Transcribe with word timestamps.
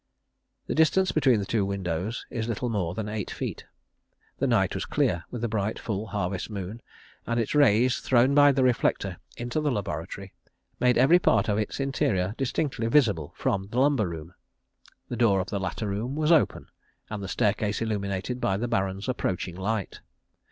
The 0.65 0.73
distance 0.73 1.11
between 1.11 1.37
the 1.39 1.45
two 1.45 1.63
windows 1.63 2.25
is 2.31 2.47
little 2.47 2.69
more 2.69 2.95
than 2.95 3.07
eight 3.07 3.29
feet. 3.29 3.65
The 4.39 4.47
night 4.47 4.73
was 4.73 4.87
clear, 4.87 5.25
with 5.29 5.43
a 5.43 5.47
bright, 5.47 5.77
full 5.77 6.07
harvest 6.07 6.49
moon, 6.49 6.81
and 7.27 7.39
its 7.39 7.53
rays, 7.53 7.99
thrown 7.99 8.33
by 8.33 8.51
the 8.51 8.63
reflector 8.63 9.17
into 9.37 9.61
the 9.61 9.69
laboratory, 9.69 10.33
made 10.79 10.97
every 10.97 11.19
part 11.19 11.47
of 11.49 11.59
its 11.59 11.79
interior 11.79 12.33
distinctly 12.35 12.87
visible 12.87 13.31
from 13.37 13.67
the 13.67 13.79
lumber 13.79 14.07
room. 14.09 14.33
The 15.09 15.17
door 15.17 15.39
of 15.39 15.51
the 15.51 15.59
latter 15.59 15.87
room 15.89 16.15
was 16.15 16.31
open, 16.31 16.69
and 17.11 17.21
the 17.21 17.27
staircase 17.27 17.79
illuminated 17.79 18.41
by 18.41 18.57
the 18.57 18.67
Baron's 18.67 19.07
approaching 19.07 19.55
light. 19.55 19.99